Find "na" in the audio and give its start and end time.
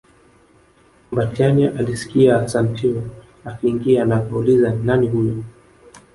4.05-4.15